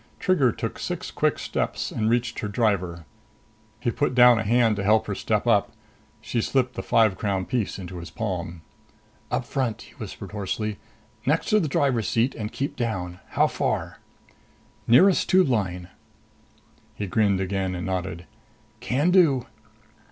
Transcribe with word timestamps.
Trigger 0.19 0.51
took 0.51 0.79
six 0.79 1.11
quick 1.11 1.37
steps 1.37 1.91
and 1.91 2.09
reached 2.09 2.39
her 2.39 2.47
driver. 2.47 3.05
He 3.79 3.91
put 3.91 4.15
down 4.15 4.39
a 4.39 4.43
hand 4.43 4.75
to 4.77 4.83
help 4.83 5.05
her 5.05 5.13
step 5.13 5.45
up. 5.45 5.73
She 6.21 6.41
slipped 6.41 6.73
the 6.73 6.81
five 6.81 7.15
crown 7.15 7.45
piece 7.45 7.77
into 7.77 7.99
his 7.99 8.09
palm. 8.09 8.63
"Up 9.29 9.45
front," 9.45 9.83
he 9.83 9.93
whispered 9.93 10.31
hoarsely. 10.31 10.79
"Next 11.27 11.49
to 11.49 11.59
the 11.59 11.67
driver's 11.67 12.07
seat 12.09 12.33
and 12.33 12.51
keep 12.51 12.75
down. 12.75 13.19
How 13.33 13.45
far?" 13.45 13.99
"Nearest 14.87 15.29
tube 15.29 15.47
line." 15.49 15.87
He 16.95 17.05
grinned 17.05 17.39
again 17.39 17.75
and 17.75 17.85
nodded. 17.85 18.25
"Can 18.79 19.11
do." 19.11 19.45